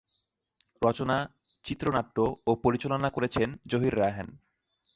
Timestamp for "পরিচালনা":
2.55-3.09